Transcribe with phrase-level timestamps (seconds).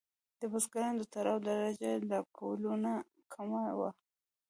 [0.39, 2.91] د بزګرانو د تړاو درجه له کولونو
[3.33, 3.89] کمه وه.